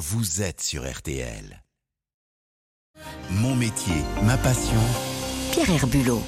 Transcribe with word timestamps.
vous 0.00 0.40
êtes 0.40 0.62
sur 0.62 0.90
RTL. 0.90 1.62
Mon 3.32 3.54
métier, 3.54 3.96
ma 4.22 4.38
passion. 4.38 4.80
Pierre 5.52 5.70
Herbulot. 5.72 6.22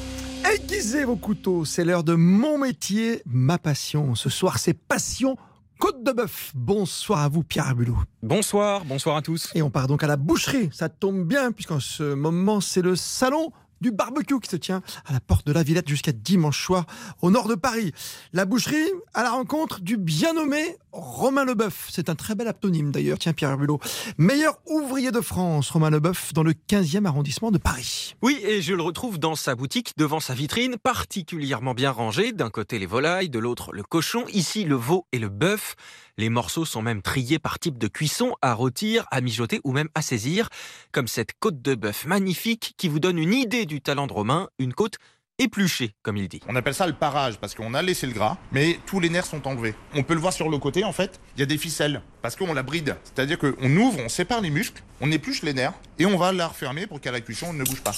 Aiguisez 0.45 1.05
vos 1.05 1.17
couteaux, 1.17 1.65
c'est 1.65 1.83
l'heure 1.83 2.05
de 2.05 2.15
mon 2.15 2.59
métier, 2.59 3.23
ma 3.25 3.57
passion. 3.57 4.15
Ce 4.15 4.29
soir, 4.29 4.59
c'est 4.59 4.75
Passion 4.75 5.39
Côte 5.79 6.05
de 6.05 6.13
Bœuf. 6.13 6.53
Bonsoir 6.55 7.21
à 7.21 7.31
vous, 7.31 7.45
Pierre 7.45 7.69
Herbulot. 7.69 7.97
Bonsoir, 8.23 8.85
bonsoir 8.85 9.17
à 9.17 9.23
tous. 9.23 9.51
Et 9.55 9.63
on 9.63 9.71
part 9.71 9.87
donc 9.87 10.03
à 10.03 10.07
la 10.07 10.19
boucherie. 10.19 10.69
Ça 10.71 10.91
tombe 10.91 11.27
bien, 11.27 11.51
puisqu'en 11.51 11.81
ce 11.81 12.13
moment, 12.13 12.61
c'est 12.61 12.83
le 12.83 12.95
salon 12.95 13.53
du 13.83 13.91
barbecue 13.91 14.41
qui 14.41 14.49
se 14.49 14.57
tient 14.57 14.81
à 15.05 15.13
la 15.13 15.21
porte 15.21 15.47
de 15.47 15.53
la 15.53 15.63
Villette 15.63 15.89
jusqu'à 15.89 16.13
dimanche 16.13 16.65
soir 16.65 16.87
au 17.21 17.31
nord 17.31 17.49
de 17.49 17.55
Paris. 17.55 17.93
La 18.33 18.47
boucherie 18.47 18.91
à 19.13 19.23
la 19.23 19.33
rencontre 19.33 19.81
du 19.81 19.99
bien 19.99 20.33
nommé 20.33 20.77
Romain 20.93 21.45
Leboeuf. 21.45 21.89
C'est 21.91 22.09
un 22.09 22.15
très 22.15 22.35
bel 22.35 22.47
aptonyme 22.47 22.93
d'ailleurs, 22.93 23.19
tiens 23.19 23.33
Pierre 23.33 23.51
Herbulot. 23.51 23.81
Meilleur 24.19 24.59
ouvrier 24.67 25.11
de 25.11 25.21
France, 25.21 25.71
Romain 25.71 25.91
Leboeuf, 25.91 26.33
dans 26.33 26.43
le 26.43 26.53
15e 26.53 27.07
arrondissement 27.07 27.51
de 27.51 27.59
Paris. 27.59 28.15
Oui, 28.23 28.39
et 28.43 28.63
je 28.63 28.75
le 28.75 28.83
retrouve 28.83 29.19
dans 29.19 29.35
sa 29.35 29.55
boutique, 29.55 29.95
devant 29.97 30.21
sa 30.21 30.35
vitrine, 30.35 30.77
particulièrement 30.77 31.75
bien 31.75 31.91
rangée. 31.91 32.33
D'un 32.33 32.51
côté 32.51 32.79
les 32.79 32.87
volailles, 32.87 33.31
de 33.31 33.39
l'autre 33.39 33.73
le 33.73 33.83
cochon, 33.83 34.25
ici 34.33 34.65
le 34.65 34.77
veau 34.77 35.07
et 35.13 35.19
le 35.19 35.29
bœuf. 35.29 35.77
Les 36.19 36.29
morceaux 36.29 36.67
sont 36.67 36.83
même 36.83 37.01
triés 37.01 37.39
par 37.39 37.59
type 37.59 37.79
de 37.79 37.89
cuisson, 37.89 38.37
à 38.43 38.53
rôtir, 38.53 39.07
à 39.11 39.23
mijoter 39.23 39.63
ou 39.65 39.73
même 39.73 39.89
à 39.95 40.03
saisir, 40.03 40.51
comme 40.93 41.09
cette 41.09 41.33
côte 41.41 41.63
de 41.63 41.75
bœuf 41.75 42.05
magnifique 42.05 42.75
qui 42.77 42.89
vous 42.89 43.01
donne 43.01 43.19
une 43.19 43.33
idée 43.33 43.65
du 43.65 43.72
talent 43.81 44.07
de 44.07 44.13
Romain, 44.13 44.49
une 44.59 44.75
côte 44.75 44.99
épluchée, 45.39 45.95
comme 46.03 46.17
il 46.17 46.29
dit. 46.29 46.41
On 46.49 46.57
appelle 46.57 46.75
ça 46.75 46.87
le 46.87 46.93
parage 46.93 47.39
parce 47.39 47.55
qu'on 47.55 47.75
a 47.75 47.83
laissé 47.83 48.07
le 48.07 48.13
gras, 48.13 48.37
mais 48.53 48.79
tous 48.87 49.01
les 49.01 49.09
nerfs 49.09 49.27
sont 49.27 49.47
enlevés. 49.49 49.75
On 49.95 50.03
peut 50.03 50.15
le 50.15 50.21
voir 50.21 50.33
sur 50.33 50.49
le 50.49 50.59
côté, 50.59 50.85
en 50.85 50.93
fait, 50.93 51.21
il 51.37 51.41
y 51.41 51.43
a 51.43 51.47
des 51.47 51.59
ficelles 51.59 52.03
parce 52.21 52.37
qu'on 52.37 52.53
la 52.55 52.63
bride. 52.63 52.97
C'est-à-dire 53.05 53.39
qu'on 53.39 53.77
ouvre, 53.77 53.99
on 54.05 54.09
sépare 54.09 54.41
les 54.41 54.51
muscles, 54.51 54.83
on 55.01 55.11
épluche 55.11 55.43
les 55.43 55.55
nerfs 55.55 55.75
et 55.99 56.07
on 56.07 56.17
va 56.17 56.33
la 56.33 56.49
refermer 56.49 56.87
pour 56.87 57.01
qu'à 57.01 57.13
la 57.13 57.21
cuisson, 57.21 57.47
on 57.51 57.55
ne 57.55 57.65
bouge 57.65 57.81
pas. 57.81 57.93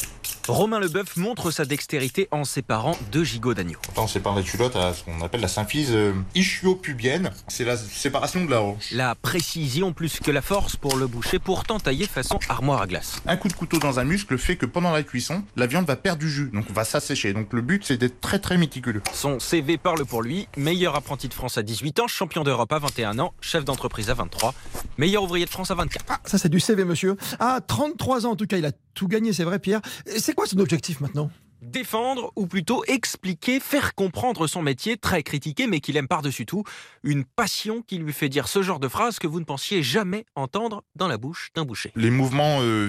Romain 0.49 0.79
Leboeuf 0.79 1.17
montre 1.17 1.51
sa 1.51 1.65
dextérité 1.65 2.29
en 2.31 2.45
séparant 2.45 2.99
deux 3.11 3.25
gigots 3.25 3.55
d'agneau. 3.55 3.79
On 3.97 4.07
sépare 4.07 4.35
la 4.37 4.43
culotte 4.43 4.77
à 4.77 4.93
ce 4.93 5.03
qu'on 5.03 5.23
appelle 5.23 5.41
la 5.41 5.49
symphyse 5.49 5.93
euh, 5.93 6.13
ischio-pubienne, 6.35 7.31
c'est 7.49 7.65
la 7.65 7.79
séparation 7.79 8.45
de 8.45 8.51
la 8.51 8.61
hanche. 8.61 8.91
La 8.93 9.15
précision 9.15 9.95
plus 9.95 10.21
que 10.21 10.31
la 10.31 10.43
force 10.43 10.77
pour 10.77 10.97
le 10.97 11.07
boucher, 11.07 11.39
pourtant 11.39 11.81
taillé 11.81 12.07
façon 12.07 12.39
armoire 12.51 12.83
à 12.83 12.87
glace. 12.87 13.23
Un 13.27 13.37
coup 13.37 13.49
de 13.49 13.55
couteau 13.55 13.79
dans 13.79 13.99
un 14.01 14.05
muscle 14.05 14.37
fait 14.37 14.57
que 14.57 14.67
pendant 14.67 14.93
la 14.93 15.03
cuisson, 15.03 15.43
la 15.57 15.67
viande 15.67 15.87
va 15.87 15.97
perdre 15.97 16.21
du 16.21 16.29
jus, 16.29 16.51
donc 16.53 16.71
va 16.71 16.85
s'assécher. 16.85 17.33
Donc 17.33 17.55
le 17.55 17.63
but, 17.63 17.83
c'est 17.85 17.97
d'être 17.97 18.21
très 18.21 18.39
très 18.39 18.59
méticuleux. 18.59 19.03
Son 19.15 19.41
CV 19.41 19.79
parle 19.79 20.05
pour 20.05 20.23
lui. 20.23 20.47
Meilleur 20.59 20.95
apprenti 20.95 21.29
de 21.29 21.35
France 21.35 21.57
à 21.57 21.63
18 21.63 22.01
ans, 22.01 22.07
champion 22.07 22.45
d'Europe 22.45 22.73
à 22.73 22.79
21 22.81 23.19
ans, 23.19 23.33
chef 23.41 23.65
d'entreprise 23.65 24.11
à 24.11 24.15
23, 24.15 24.53
meilleur 24.99 25.23
ouvrier 25.23 25.47
de 25.47 25.51
France 25.51 25.71
à 25.71 25.75
24. 25.75 26.05
Ah, 26.11 26.21
ça 26.27 26.37
c'est 26.37 26.51
du 26.51 26.61
CV, 26.61 26.85
monsieur. 26.85 27.17
À 27.39 27.63
33 27.67 28.27
ans 28.27 28.33
en 28.33 28.37
tout 28.37 28.47
cas, 28.47 28.59
il 28.59 28.67
a 28.67 28.73
tout 28.95 29.09
gagné, 29.09 29.33
c'est 29.33 29.45
vrai, 29.45 29.59
Pierre. 29.59 29.81
C'est 30.07 30.35
quoi 30.35 30.47
son 30.47 30.59
objectif 30.59 31.01
maintenant? 31.01 31.31
Défendre, 31.65 32.31
ou 32.37 32.47
plutôt 32.47 32.85
expliquer, 32.85 33.59
faire 33.59 33.95
comprendre 33.95 34.47
son 34.47 34.63
métier, 34.63 34.97
très 34.97 35.23
critiqué, 35.23 35.67
mais 35.67 35.81
qu'il 35.81 35.97
aime 35.97 36.09
par-dessus 36.09 36.45
tout. 36.47 36.63
Une 37.03 37.25
passion 37.25 37.83
qui 37.83 37.99
lui 37.99 38.13
fait 38.13 38.29
dire 38.29 38.49
ce 38.49 38.63
genre 38.63 38.81
de 38.81 38.89
phrase 38.89 39.19
que 39.19 39.27
vous 39.27 39.41
ne 39.41 39.45
pensiez 39.45 39.83
jamais 39.83 40.27
entendre 40.35 40.85
dans 40.95 41.09
la 41.09 41.17
bouche 41.17 41.51
d'un 41.55 41.65
boucher. 41.65 41.91
Les 41.97 42.11
mouvements 42.11 42.59
euh, 42.61 42.89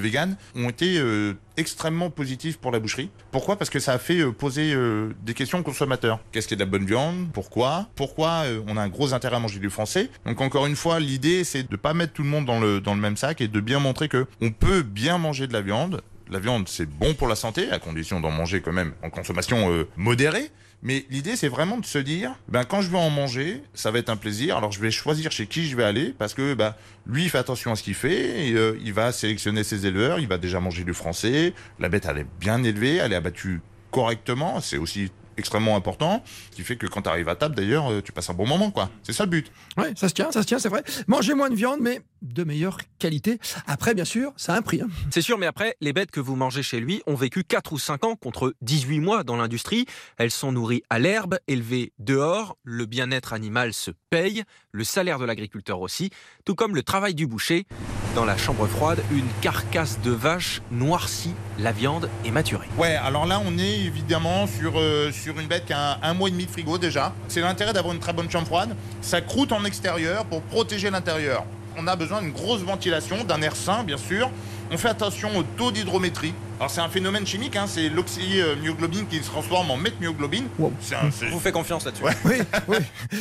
ont 0.56 0.70
été 0.70 0.98
euh, 0.98 1.34
extrêmement 1.58 2.10
positifs 2.10 2.58
pour 2.58 2.72
la 2.72 2.80
boucherie. 2.80 3.10
Pourquoi? 3.32 3.58
Parce 3.58 3.70
que 3.70 3.80
ça 3.80 3.94
a 3.94 3.98
fait 3.98 4.20
euh, 4.20 4.32
poser 4.32 4.74
euh, 4.74 5.14
des 5.24 5.34
questions 5.34 5.60
aux 5.60 5.64
consommateurs. 5.64 6.20
Qu'est-ce 6.32 6.48
qui 6.48 6.54
est 6.54 6.58
de 6.58 6.64
la 6.64 6.70
bonne 6.70 6.86
viande? 6.86 7.30
Pourquoi? 7.34 7.90
Pourquoi 7.96 8.44
on 8.68 8.78
a 8.78 8.82
un 8.82 8.90
gros 8.90 9.14
intérêt 9.14 9.38
à 9.38 9.40
manger 9.40 9.60
du 9.60 9.70
français? 9.70 10.10
Donc 10.26 10.42
encore 10.42 10.66
une 10.66 10.76
fois, 10.76 11.00
l'idée 11.00 11.44
c'est 11.44 11.70
de 11.70 11.76
pas 11.76 11.94
mettre 11.94 12.14
tout 12.14 12.24
le 12.24 12.30
monde 12.30 12.46
dans 12.46 12.60
le, 12.60 12.82
dans 12.82 12.94
le 12.94 13.02
même 13.02 13.18
sac 13.18 13.42
et 13.42 13.48
de 13.48 13.60
bien 13.60 13.80
montrer 13.80 14.10
que 14.10 14.28
on 14.42 14.52
peut 14.52 14.82
bien 14.82 15.18
manger 15.18 15.48
de 15.48 15.54
la 15.54 15.62
viande. 15.62 16.02
La 16.30 16.40
viande 16.40 16.68
c'est 16.68 16.86
bon 16.88 17.14
pour 17.14 17.28
la 17.28 17.36
santé, 17.36 17.70
à 17.72 17.80
condition 17.80 18.20
d'en 18.20 18.32
manger 18.32 18.62
quand 18.62 18.74
même 18.74 18.94
en 19.04 19.10
consommation 19.10 19.72
euh, 19.72 19.88
modérée. 19.96 20.50
Mais 20.82 21.06
l'idée, 21.10 21.36
c'est 21.36 21.48
vraiment 21.48 21.78
de 21.78 21.86
se 21.86 21.98
dire, 21.98 22.36
ben 22.48 22.64
quand 22.64 22.82
je 22.82 22.92
vais 22.92 22.98
en 22.98 23.10
manger, 23.10 23.64
ça 23.74 23.90
va 23.90 24.00
être 24.00 24.10
un 24.10 24.18
plaisir. 24.18 24.58
Alors 24.58 24.72
je 24.72 24.80
vais 24.80 24.92
choisir 24.92 25.32
chez 25.32 25.48
qui 25.48 25.68
je 25.68 25.76
vais 25.76 25.84
aller 25.84 26.14
parce 26.18 26.34
que 26.34 26.54
ben, 26.54 26.76
lui, 27.08 27.24
il 27.24 27.30
fait 27.30 27.38
attention 27.38 27.72
à 27.72 27.76
ce 27.76 27.84
qu'il 27.84 27.96
fait. 27.96 28.50
Et, 28.50 28.54
euh, 28.54 28.78
il 28.84 28.94
va 28.94 29.12
sélectionner 29.12 29.64
ses 29.64 29.88
éleveurs. 29.88 30.20
Il 30.20 30.28
va 30.28 30.38
déjà 30.38 30.60
manger 30.60 30.84
du 30.84 30.94
français. 30.94 31.54
La 31.80 31.90
bête, 31.90 32.06
elle 32.08 32.20
est 32.20 32.28
bien 32.40 32.64
élevée, 32.64 32.98
elle 32.98 33.14
est 33.14 33.16
abattue 33.16 33.62
correctement. 33.90 34.62
C'est 34.62 34.78
aussi 34.78 35.10
extrêmement 35.38 35.76
important, 35.76 36.24
qui 36.52 36.64
fait 36.64 36.76
que 36.76 36.88
quand 36.88 37.02
tu 37.02 37.10
arrives 37.10 37.30
à 37.30 37.36
table, 37.36 37.56
d'ailleurs, 37.56 37.92
euh, 37.92 38.02
tu 38.02 38.12
passes 38.12 38.30
un 38.30 38.34
bon 38.34 38.48
moment, 38.48 38.72
quoi. 38.72 38.90
C'est 39.04 39.14
ça 39.14 39.26
le 39.26 39.30
but. 39.30 39.52
Ouais, 39.78 39.94
ça 39.96 40.08
se 40.08 40.14
tient, 40.14 40.32
ça 40.32 40.42
se 40.42 40.48
tient, 40.48 40.60
c'est 40.60 40.70
vrai. 40.70 40.84
Mangez 41.08 41.34
moins 41.34 41.50
de 41.50 41.56
viande, 41.56 41.80
mais 41.82 42.02
de 42.34 42.44
meilleure 42.44 42.78
qualité. 43.00 43.40
Après, 43.68 43.94
bien 43.94 44.06
sûr, 44.06 44.34
ça 44.38 44.54
a 44.54 44.58
un 44.58 44.62
prix. 44.62 44.82
hein. 44.82 44.88
C'est 45.12 45.22
sûr, 45.22 45.38
mais 45.38 45.46
après, 45.46 45.76
les 45.82 45.94
bêtes 45.94 46.12
que 46.12 46.20
vous 46.20 46.36
mangez 46.36 46.64
chez 46.64 46.80
lui 46.80 47.02
ont 47.08 47.16
vécu 47.16 47.44
4 47.44 47.74
ou 47.74 47.80
5 47.80 48.04
ans 48.06 48.16
contre 48.16 48.54
18 48.62 49.00
mois 49.00 49.24
dans 49.24 49.36
l'industrie. 49.36 49.86
Elles 50.18 50.32
sont 50.32 50.52
nourries 50.52 50.84
à 50.90 51.00
l'herbe, 51.00 51.38
élevées 51.48 51.94
dehors. 52.00 52.58
Le 52.64 52.86
bien-être 52.86 53.34
animal 53.34 53.74
se 53.74 53.92
paye, 54.10 54.44
le 54.72 54.84
salaire 54.84 55.20
de 55.20 55.26
l'agriculteur 55.26 55.80
aussi, 55.82 56.10
tout 56.46 56.56
comme 56.56 56.76
le 56.76 56.84
travail 56.84 57.14
du 57.16 57.28
boucher. 57.28 57.66
Dans 58.16 58.26
la 58.26 58.38
chambre 58.38 58.66
froide, 58.68 59.04
une 59.12 59.28
carcasse 59.42 60.00
de 60.02 60.12
vache 60.12 60.62
noircie, 60.72 61.34
la 61.60 61.74
viande 61.74 62.10
est 62.24 62.32
maturée. 62.32 62.68
Ouais, 62.78 62.96
alors 62.96 63.26
là, 63.26 63.42
on 63.46 63.58
est 63.58 63.80
évidemment 63.82 64.48
sur, 64.48 64.80
euh, 64.80 65.12
sur 65.12 65.38
une 65.38 65.48
bête 65.48 65.66
qui 65.66 65.74
a 65.74 65.96
un, 65.96 66.02
un 66.02 66.14
mois 66.14 66.30
et 66.30 66.32
demi 66.32 66.46
de 66.46 66.52
frigo 66.52 66.78
déjà. 66.78 67.14
C'est 67.28 67.42
l'intérêt 67.42 67.74
d'avoir 67.74 67.94
une 67.94 68.00
très 68.00 68.14
bonne 68.14 68.32
chambre 68.32 68.48
froide. 68.48 68.76
Ça 69.02 69.20
croûte 69.20 69.52
en 69.52 69.66
extérieur 69.66 70.26
pour 70.26 70.42
protéger 70.44 70.90
l'intérieur. 70.90 71.46
On 71.78 71.88
a 71.88 71.96
besoin 71.96 72.22
d'une 72.22 72.32
grosse 72.32 72.62
ventilation, 72.62 73.24
d'un 73.24 73.42
air 73.42 73.56
sain, 73.56 73.84
bien 73.84 73.98
sûr. 73.98 74.30
On 74.72 74.78
fait 74.78 74.88
attention 74.90 75.30
au 75.38 75.44
taux 75.44 75.72
d'hydrométrie. 75.72 76.34
Alors 76.60 76.72
c'est 76.72 76.82
un 76.82 76.90
phénomène 76.90 77.26
chimique, 77.28 77.56
hein, 77.56 77.66
c'est 77.68 77.90
l'oxymyoglobine 77.90 79.08
qui 79.08 79.18
se 79.18 79.24
transforme 79.30 79.70
en 79.72 79.78
méthmyoglobine. 79.78 80.48
Wow. 80.58 80.74
C'est 80.80 80.96
un- 80.96 81.12
c'est- 81.12 81.28
Je 81.28 81.32
vous 81.32 81.40
fais 81.40 81.52
confiance 81.52 81.86
là-dessus. 81.86 82.04
Ouais. 82.04 82.14
Oui, 82.26 82.36
oui, 82.70 82.78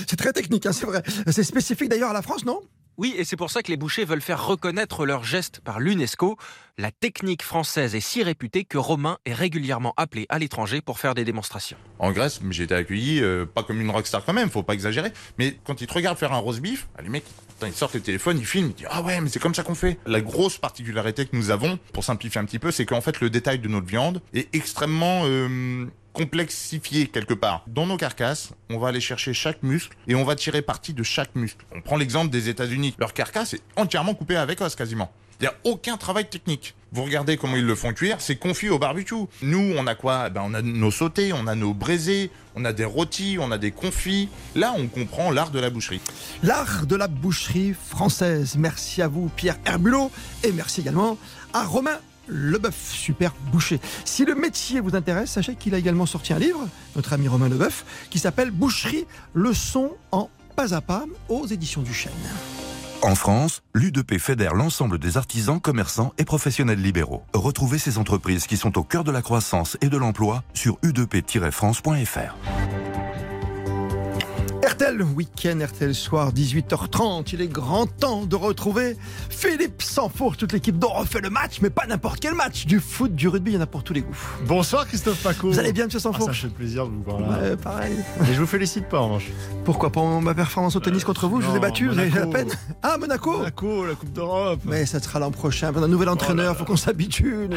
c'est 0.08 0.16
très 0.16 0.32
technique, 0.32 0.64
hein, 0.66 0.72
c'est 0.72 0.86
vrai. 0.86 1.02
C'est 1.30 1.42
spécifique 1.42 1.88
d'ailleurs 1.88 2.10
à 2.10 2.14
la 2.14 2.22
France, 2.22 2.44
non? 2.44 2.60
Oui, 2.96 3.14
et 3.16 3.24
c'est 3.24 3.36
pour 3.36 3.50
ça 3.50 3.62
que 3.62 3.70
les 3.70 3.76
bouchers 3.76 4.04
veulent 4.04 4.20
faire 4.20 4.46
reconnaître 4.46 5.04
leurs 5.04 5.24
gestes 5.24 5.60
par 5.60 5.80
l'UNESCO. 5.80 6.36
La 6.78 6.90
technique 6.92 7.42
française 7.42 7.94
est 7.94 8.00
si 8.00 8.22
réputée 8.22 8.64
que 8.64 8.78
Romain 8.78 9.18
est 9.26 9.32
régulièrement 9.34 9.94
appelé 9.96 10.26
à 10.28 10.38
l'étranger 10.38 10.80
pour 10.80 10.98
faire 11.00 11.14
des 11.14 11.24
démonstrations. 11.24 11.76
En 11.98 12.12
Grèce, 12.12 12.40
j'ai 12.50 12.64
été 12.64 12.74
accueilli, 12.74 13.20
euh, 13.20 13.46
pas 13.46 13.62
comme 13.64 13.80
une 13.80 13.90
rockstar 13.90 14.24
quand 14.24 14.32
même, 14.32 14.48
faut 14.48 14.62
pas 14.62 14.74
exagérer. 14.74 15.12
Mais 15.38 15.56
quand 15.64 15.80
ils 15.80 15.86
te 15.86 15.94
regardent 15.94 16.18
faire 16.18 16.32
un 16.32 16.38
roast 16.38 16.60
beef, 16.60 16.86
ah, 16.96 17.02
les 17.02 17.08
mecs, 17.08 17.24
ils 17.66 17.72
sortent 17.72 17.94
les 17.94 18.00
téléphones, 18.00 18.38
ils 18.38 18.46
filment, 18.46 18.70
ils 18.70 18.74
disent 18.74 18.86
Ah 18.90 19.02
ouais, 19.02 19.20
mais 19.20 19.28
c'est 19.28 19.40
comme 19.40 19.54
ça 19.54 19.62
qu'on 19.62 19.74
fait. 19.74 19.98
La 20.06 20.20
grosse 20.20 20.58
particularité 20.58 21.26
que 21.26 21.34
nous 21.36 21.50
avons, 21.50 21.78
pour 21.92 22.04
simplifier 22.04 22.40
un 22.40 22.44
petit 22.44 22.58
peu, 22.58 22.70
c'est 22.70 22.84
qu'en 22.86 23.00
fait, 23.00 23.20
le 23.20 23.30
détail 23.30 23.58
de 23.58 23.68
notre 23.68 23.86
viande 23.86 24.20
est 24.34 24.54
extrêmement. 24.54 25.22
euh, 25.24 25.86
complexifié 26.14 27.08
quelque 27.08 27.34
part. 27.34 27.64
Dans 27.66 27.86
nos 27.86 27.98
carcasses, 27.98 28.52
on 28.70 28.78
va 28.78 28.88
aller 28.88 29.00
chercher 29.00 29.34
chaque 29.34 29.62
muscle 29.62 29.94
et 30.06 30.14
on 30.14 30.24
va 30.24 30.36
tirer 30.36 30.62
parti 30.62 30.94
de 30.94 31.02
chaque 31.02 31.34
muscle. 31.34 31.66
On 31.74 31.82
prend 31.82 31.98
l'exemple 31.98 32.30
des 32.30 32.48
États-Unis. 32.48 32.94
Leur 32.98 33.12
carcasse 33.12 33.52
est 33.52 33.62
entièrement 33.76 34.14
coupée 34.14 34.36
avec 34.36 34.62
os 34.62 34.74
quasiment. 34.74 35.12
Il 35.40 35.42
n'y 35.42 35.48
a 35.48 35.54
aucun 35.64 35.96
travail 35.96 36.28
technique. 36.28 36.74
Vous 36.92 37.02
regardez 37.02 37.36
comment 37.36 37.56
ils 37.56 37.66
le 37.66 37.74
font 37.74 37.92
cuire, 37.92 38.20
c'est 38.20 38.36
confit 38.36 38.68
au 38.68 38.78
barbecue. 38.78 39.16
Nous, 39.42 39.74
on 39.76 39.86
a 39.88 39.96
quoi? 39.96 40.30
Ben, 40.30 40.42
On 40.44 40.54
a 40.54 40.62
nos 40.62 40.92
sautés, 40.92 41.32
on 41.32 41.48
a 41.48 41.56
nos 41.56 41.74
braisés, 41.74 42.30
on 42.54 42.64
a 42.64 42.72
des 42.72 42.84
rôtis, 42.84 43.36
on 43.40 43.50
a 43.50 43.58
des 43.58 43.72
confits. 43.72 44.28
Là, 44.54 44.72
on 44.78 44.86
comprend 44.86 45.32
l'art 45.32 45.50
de 45.50 45.58
la 45.58 45.70
boucherie. 45.70 46.00
L'art 46.44 46.86
de 46.86 46.94
la 46.94 47.08
boucherie 47.08 47.74
française. 47.74 48.54
Merci 48.56 49.02
à 49.02 49.08
vous, 49.08 49.28
Pierre 49.34 49.58
Herbulot, 49.66 50.12
et 50.44 50.52
merci 50.52 50.82
également 50.82 51.18
à 51.52 51.64
Romain 51.64 51.98
Leboeuf, 52.28 52.90
super 52.90 53.32
boucher. 53.52 53.80
Si 54.04 54.24
le 54.24 54.34
métier 54.34 54.80
vous 54.80 54.96
intéresse, 54.96 55.30
sachez 55.30 55.54
qu'il 55.54 55.74
a 55.74 55.78
également 55.78 56.06
sorti 56.06 56.32
un 56.32 56.38
livre, 56.38 56.66
notre 56.96 57.12
ami 57.12 57.28
Romain 57.28 57.48
Leboeuf, 57.48 57.84
qui 58.10 58.18
s'appelle 58.18 58.50
Boucherie, 58.50 59.06
leçon 59.34 59.92
en 60.12 60.30
pas 60.56 60.74
à 60.74 60.80
pas 60.80 61.04
aux 61.28 61.46
éditions 61.46 61.82
du 61.82 61.92
Chêne. 61.92 62.12
En 63.02 63.14
France, 63.14 63.60
l'U2P 63.74 64.18
fédère 64.18 64.54
l'ensemble 64.54 64.98
des 64.98 65.18
artisans, 65.18 65.60
commerçants 65.60 66.14
et 66.16 66.24
professionnels 66.24 66.80
libéraux. 66.80 67.22
Retrouvez 67.34 67.78
ces 67.78 67.98
entreprises 67.98 68.46
qui 68.46 68.56
sont 68.56 68.78
au 68.78 68.82
cœur 68.82 69.04
de 69.04 69.10
la 69.10 69.20
croissance 69.20 69.76
et 69.82 69.88
de 69.88 69.98
l'emploi 69.98 70.42
sur 70.54 70.78
u2p-france.fr. 70.78 72.83
RTL 74.66 75.02
Week-end, 75.02 75.58
RTL 75.62 75.94
Soir, 75.94 76.32
18h30. 76.32 77.30
Il 77.34 77.42
est 77.42 77.48
grand 77.48 77.86
temps 77.86 78.24
de 78.24 78.34
retrouver 78.34 78.96
Philippe 79.28 79.82
Sanfour, 79.82 80.38
toute 80.38 80.52
l'équipe 80.52 80.78
dont 80.78 80.88
on 80.94 81.00
refait 81.00 81.20
le 81.20 81.28
match, 81.28 81.58
mais 81.60 81.68
pas 81.68 81.86
n'importe 81.86 82.20
quel 82.20 82.34
match. 82.34 82.64
Du 82.64 82.80
foot, 82.80 83.14
du 83.14 83.28
rugby, 83.28 83.50
il 83.52 83.54
y 83.54 83.58
en 83.58 83.60
a 83.60 83.66
pour 83.66 83.84
tous 83.84 83.92
les 83.92 84.00
goûts. 84.00 84.16
Bonsoir 84.46 84.86
Christophe 84.86 85.22
Paco. 85.22 85.48
Vous 85.50 85.58
allez 85.58 85.72
bien, 85.72 85.84
monsieur 85.84 85.98
Ah, 85.98 86.02
Sanfour 86.02 86.28
Ça 86.28 86.32
fait 86.32 86.48
plaisir 86.48 86.86
de 86.86 86.92
vous 86.92 87.02
voir 87.02 87.20
là. 87.20 87.38
Ouais, 87.40 87.56
pareil. 87.56 87.94
Mais 88.20 88.32
je 88.32 88.40
vous 88.40 88.46
félicite 88.46 88.88
pas 88.88 89.00
en 89.00 89.04
revanche. 89.08 89.26
Pourquoi 89.66 89.90
Pour 89.92 90.22
ma 90.22 90.32
performance 90.34 90.76
au 90.76 90.80
tennis 90.80 91.04
contre 91.04 91.26
vous, 91.28 91.42
je 91.42 91.46
vous 91.46 91.56
ai 91.56 91.60
battu, 91.60 91.88
vous 91.88 91.98
avez 91.98 92.08
la 92.10 92.26
peine 92.26 92.48
Ah, 92.82 92.96
Monaco 92.98 93.36
Monaco, 93.38 93.84
la 93.84 93.94
Coupe 93.94 94.12
d'Europe. 94.12 94.60
Mais 94.64 94.86
ça 94.86 94.98
sera 95.00 95.18
l'an 95.18 95.30
prochain. 95.30 95.72
Un 95.76 95.88
nouvel 95.88 96.08
entraîneur, 96.08 96.56
faut 96.56 96.64
qu'on 96.64 96.76
s'habitue. 96.76 97.48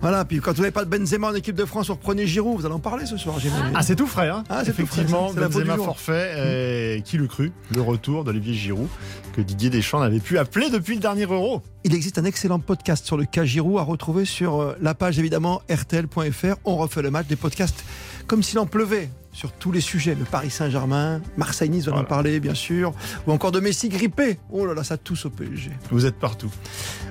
Voilà, 0.00 0.24
puis 0.24 0.38
quand 0.38 0.52
vous 0.52 0.60
n'avez 0.62 0.70
pas 0.70 0.84
de 0.84 0.90
Benzema 0.96 1.28
en 1.30 1.34
équipe 1.34 1.56
de 1.56 1.64
France, 1.64 1.88
vous 1.88 1.94
reprenez 1.94 2.26
Giroud. 2.28 2.60
Vous 2.60 2.66
allez 2.66 2.74
en 2.74 2.78
parler 2.78 3.06
ce 3.06 3.16
soir, 3.16 3.40
j'imagine. 3.40 3.72
Ah, 3.74 3.82
c'est 3.82 3.96
tout 3.96 4.06
frais, 4.06 4.28
hein 4.28 4.44
Ah, 4.48 4.58
c'est 4.64 4.66
tout 4.72 4.82
Effectivement, 4.82 5.28
frais, 5.30 5.42
faute 5.42 5.52
Benzema 5.64 5.76
forfait 5.76 6.27
Et 6.36 7.02
qui 7.04 7.16
le 7.16 7.26
cru 7.26 7.52
Le 7.74 7.80
retour 7.80 8.24
d'Olivier 8.24 8.54
Giroud, 8.54 8.88
que 9.32 9.40
Didier 9.40 9.70
Deschamps 9.70 10.00
n'avait 10.00 10.20
pu 10.20 10.38
appeler 10.38 10.70
depuis 10.70 10.94
le 10.94 11.00
dernier 11.00 11.24
Euro. 11.24 11.62
Il 11.84 11.94
existe 11.94 12.18
un 12.18 12.24
excellent 12.24 12.58
podcast 12.58 13.06
sur 13.06 13.16
le 13.16 13.24
cas 13.24 13.44
Giroud 13.44 13.78
à 13.78 13.82
retrouver 13.82 14.24
sur 14.24 14.60
euh, 14.60 14.76
la 14.80 14.94
page 14.94 15.18
évidemment 15.18 15.62
rtl.fr. 15.70 16.56
On 16.64 16.76
refait 16.76 17.02
le 17.02 17.10
match 17.10 17.26
des 17.26 17.36
podcasts 17.36 17.84
comme 18.26 18.42
s'il 18.42 18.58
en 18.58 18.66
pleuvait 18.66 19.08
sur 19.32 19.52
tous 19.52 19.72
les 19.72 19.80
sujets. 19.80 20.14
Le 20.14 20.24
Paris 20.24 20.50
Saint-Germain, 20.50 21.20
Marseille-Nice, 21.36 21.88
on 21.88 21.96
en 21.96 22.04
parlait 22.04 22.40
bien 22.40 22.54
sûr, 22.54 22.92
ou 23.26 23.32
encore 23.32 23.52
de 23.52 23.60
Messi 23.60 23.88
grippé. 23.88 24.38
Oh 24.50 24.66
là 24.66 24.74
là, 24.74 24.84
ça 24.84 24.96
tousse 24.96 25.26
au 25.26 25.30
PSG. 25.30 25.70
Vous 25.90 26.06
êtes 26.06 26.18
partout. 26.18 26.50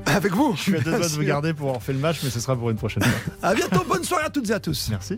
Avec 0.05 0.33
vous. 0.33 0.53
Je 0.55 0.61
suis 0.61 0.75
à 0.75 0.79
deux 0.79 0.91
doigts 0.91 1.07
de 1.07 1.13
vous 1.13 1.23
garder 1.23 1.53
pour 1.53 1.69
avoir 1.69 1.83
fait 1.83 1.93
le 1.93 1.99
match, 1.99 2.19
mais 2.23 2.29
ce 2.29 2.39
sera 2.39 2.55
pour 2.55 2.69
une 2.69 2.77
prochaine 2.77 3.03
fois. 3.03 3.33
À 3.41 3.55
bientôt, 3.55 3.83
bonne 3.87 4.03
soirée 4.03 4.25
à 4.25 4.29
toutes 4.29 4.49
et 4.49 4.53
à 4.53 4.59
tous. 4.59 4.89
Merci. 4.89 5.17